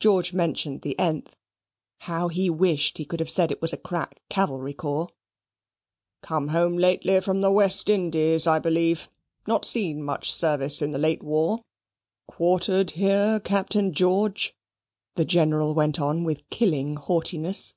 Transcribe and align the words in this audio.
George 0.00 0.32
mentioned 0.32 0.80
the 0.80 0.94
th: 0.98 1.26
how 2.08 2.28
he 2.28 2.48
wished 2.48 2.96
he 2.96 3.04
could 3.04 3.20
have 3.20 3.28
said 3.28 3.52
it 3.52 3.60
was 3.60 3.74
a 3.74 3.76
crack 3.76 4.18
cavalry 4.30 4.72
corps. 4.72 5.10
"Come 6.22 6.48
home 6.48 6.78
lately 6.78 7.20
from 7.20 7.42
the 7.42 7.50
West 7.52 7.90
Indies, 7.90 8.46
I 8.46 8.58
believe. 8.58 9.10
Not 9.46 9.66
seen 9.66 10.02
much 10.02 10.32
service 10.32 10.80
in 10.80 10.92
the 10.92 10.98
late 10.98 11.22
war. 11.22 11.60
Quartered 12.26 12.92
here, 12.92 13.40
Captain 13.40 13.92
George?" 13.92 14.54
the 15.16 15.24
General 15.26 15.74
went 15.74 16.00
on 16.00 16.24
with 16.24 16.48
killing 16.48 16.96
haughtiness. 16.96 17.74